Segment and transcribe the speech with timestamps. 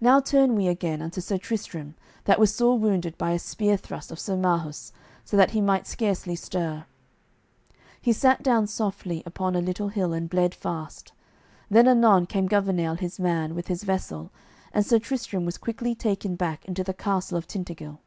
[0.00, 1.94] Now turn we again unto Sir Tristram,
[2.24, 4.90] that was sore wounded by a spear thrust of Sir Marhaus
[5.24, 6.84] so that he might scarcely stir.
[8.00, 11.12] He sat down softly upon a little hill, and bled fast.
[11.70, 14.32] Then anon came Gouvernail, his man, with his vessel,
[14.72, 18.00] and Sir Tristram was quickly taken back into the castle of Tintagil.